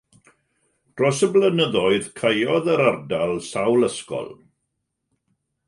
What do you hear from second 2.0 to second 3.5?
caeodd yr ardal